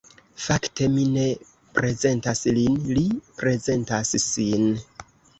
Fakte, 0.43 0.85
mi 0.93 1.01
ne 1.17 1.25
prezentas 1.79 2.41
lin, 2.55 2.79
li 2.99 3.03
prezentas 3.41 4.15
sin. 4.23 4.65